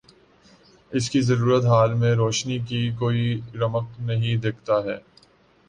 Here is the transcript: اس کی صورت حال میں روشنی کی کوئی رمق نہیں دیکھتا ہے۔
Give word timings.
اس 0.91 1.09
کی 1.09 1.21
صورت 1.21 1.65
حال 1.65 1.93
میں 1.93 2.13
روشنی 2.15 2.57
کی 2.59 2.81
کوئی 2.99 3.23
رمق 3.55 3.99
نہیں 3.99 4.35
دیکھتا 4.37 4.83
ہے۔ 4.83 4.97